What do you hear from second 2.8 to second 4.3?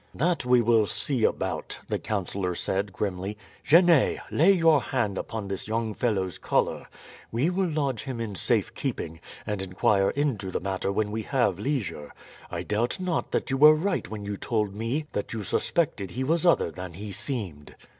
grimly. "Genet,